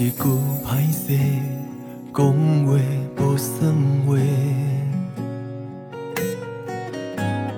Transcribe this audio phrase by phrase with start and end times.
[0.00, 0.22] 一句
[0.64, 1.12] 歹势，
[2.14, 2.24] 讲
[2.64, 2.72] 话
[3.18, 3.70] 无算
[4.06, 4.16] 话。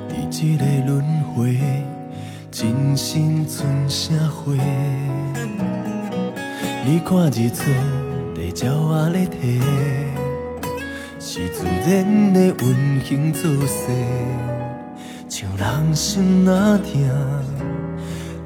[0.08, 1.04] 伫这个轮
[1.36, 1.56] 回，
[2.50, 4.52] 真心剩啥货？
[6.84, 7.70] 你看日出，
[8.34, 9.60] 地鸟仔咧啼，
[11.20, 13.86] 是自然的运行作势，
[15.28, 16.92] 像人心若痛，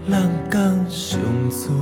[0.07, 1.19] 人讲上
[1.49, 1.73] 多。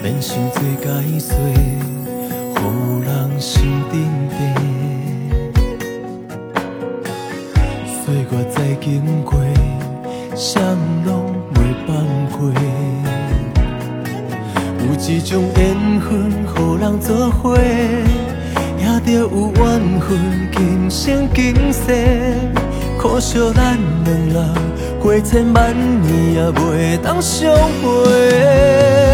[0.00, 0.86] 免想做解
[1.18, 1.36] 说，
[2.54, 2.58] 予
[3.04, 3.92] 人心沉
[4.30, 4.36] 沉。
[8.04, 8.86] 岁月再经
[9.24, 9.32] 过，
[10.36, 10.60] 谁
[11.04, 11.88] 拢袂放
[12.30, 12.38] 过。
[14.80, 16.08] 有一种缘分，
[16.54, 17.56] 予人作伙，
[18.78, 20.08] 也着有缘分，
[20.52, 21.82] 今生今世。
[23.00, 24.54] 可惜咱两人
[25.00, 27.52] 过千万年，也袂当相
[27.82, 29.07] 会。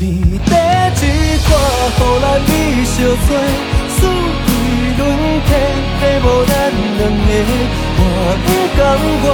[0.00, 1.50] 天地一看，
[1.98, 2.48] 予咱比
[2.86, 3.36] 相做，
[3.96, 3.98] 四
[4.46, 4.48] 季
[4.96, 5.00] 轮
[5.44, 5.48] 替，
[6.00, 6.50] 替无咱
[6.96, 7.28] 两个。
[7.98, 8.02] 我
[8.46, 8.80] 不甘
[9.22, 9.26] 愿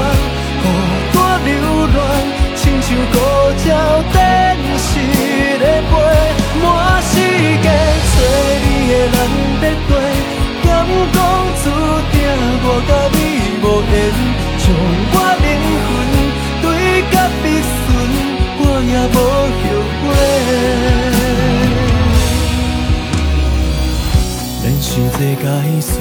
[25.77, 25.93] 这解说，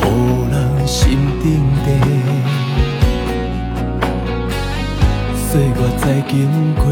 [0.00, 0.02] 予
[0.50, 1.44] 人心沉
[1.84, 1.86] 沉。
[5.50, 6.32] 岁月再经
[6.74, 6.82] 过，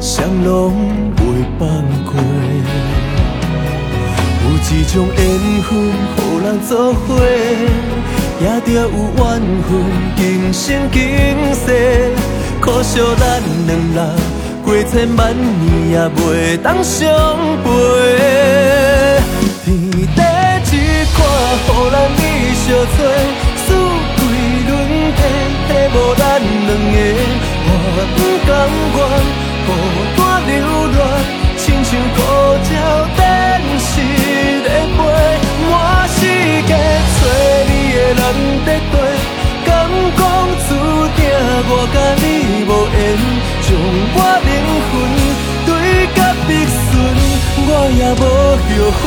[0.00, 0.72] 谁拢
[1.16, 1.18] 袂
[1.58, 1.68] 放
[2.06, 2.14] 过。
[4.42, 5.18] 有一种缘
[5.62, 5.68] 分，
[6.16, 6.98] 予人作伙，
[8.40, 8.82] 也着有
[9.18, 9.20] 缘
[9.68, 9.68] 分，
[10.16, 10.18] 今
[10.50, 11.00] 生今
[11.54, 11.66] 世。
[12.58, 13.22] 可惜咱
[13.66, 13.98] 两人
[14.64, 17.06] 过千万年也袂当相
[17.64, 18.79] 陪。
[21.92, 22.22] 咱美
[22.54, 22.98] 相做，
[23.66, 23.68] 四
[24.16, 24.20] 季
[24.68, 24.70] 轮
[25.16, 25.20] 回，
[25.66, 26.96] 替无咱两个。
[27.66, 27.68] 我
[28.14, 28.48] 不甘
[28.94, 28.98] 愿
[29.66, 29.68] 孤
[30.16, 30.52] 单流
[30.96, 30.98] 浪，
[31.58, 32.18] 亲像孤
[32.70, 32.72] 鸟
[33.16, 33.20] 展
[33.78, 33.90] 翅
[34.64, 34.98] 在飞，
[35.68, 35.72] 满
[36.08, 36.18] 世
[36.68, 36.70] 界
[37.16, 37.20] 找
[37.68, 38.22] 你的人
[38.64, 38.94] 在跟。
[39.66, 39.68] 敢
[40.16, 40.20] 讲
[40.66, 40.70] 注
[41.16, 41.18] 定
[41.68, 42.24] 我甲你
[42.68, 42.98] 无缘，
[43.62, 43.68] 将
[44.14, 44.48] 我灵
[44.86, 44.90] 魂
[45.66, 45.68] 对
[46.14, 46.48] 甲必
[46.86, 46.94] 顺，
[47.66, 47.68] 我
[47.98, 49.04] 也无后悔。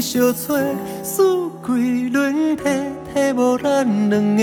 [0.00, 0.54] 相找，
[1.02, 2.62] 四季轮替，
[3.12, 4.42] 替无咱两个。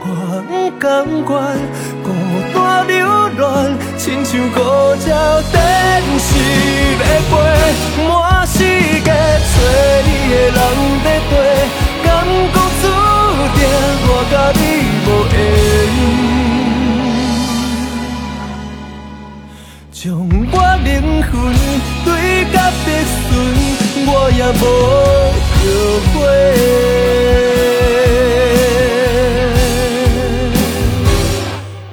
[0.00, 0.06] 我
[0.48, 1.24] 不甘愿
[2.02, 2.06] 孤
[2.54, 2.56] 单
[2.86, 2.96] 流
[3.38, 3.42] 浪，
[3.98, 4.58] 亲像孤
[5.04, 5.08] 鸟
[5.52, 5.56] 展
[6.18, 6.28] 翅
[6.98, 7.30] 在飞，
[8.08, 8.08] 满
[8.46, 8.56] 世
[9.04, 9.54] 界找
[10.06, 10.58] 你的人
[11.04, 11.32] 在跟。
[12.04, 12.06] 敢
[12.54, 12.82] 讲注
[13.54, 13.60] 定
[14.06, 14.60] 我甲你
[15.04, 15.36] 无缘，
[19.92, 19.96] 将
[20.52, 20.86] 我灵
[21.22, 21.30] 魂
[22.04, 22.06] 对
[22.52, 22.86] 甲必
[23.28, 23.77] 顺。
[24.10, 24.62] 我也无
[25.60, 25.70] 后
[26.14, 26.16] 悔，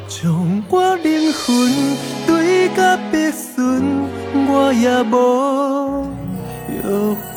[0.07, 0.13] 将
[0.69, 0.73] 我
[1.03, 1.43] 灵魂
[2.25, 2.29] 对
[2.69, 2.79] 甲
[3.11, 3.61] 必顺，
[4.47, 5.13] 我也无
[6.83, 6.85] 后
[7.33, 7.35] 悔。